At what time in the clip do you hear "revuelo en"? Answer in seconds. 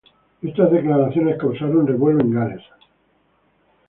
1.85-2.31